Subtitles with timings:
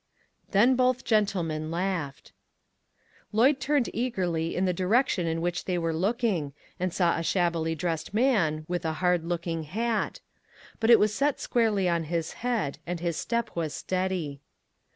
[0.49, 2.31] Then both gentlemen laughed.
[3.31, 3.59] "LABORERS TOGETHER.
[3.59, 3.95] 233 Lloyd turned
[4.33, 8.11] eagerly in the direction in which they were looking, and saw a shab^ bily dressed
[8.11, 10.19] man, with a hard looking hat;
[10.79, 14.41] but it was set squarely on his head, and his step was steady.